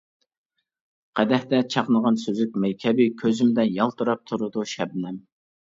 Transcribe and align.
قەدەھتە 1.19 1.59
چاقنىغان 1.75 2.17
سۈزۈك 2.23 2.57
مەي 2.65 2.75
كەبى 2.87 3.09
كۆزۈمدە 3.23 3.69
يالتىراپ 3.77 4.27
تۇرىدۇ 4.33 4.69
شەبنەم. 4.77 5.25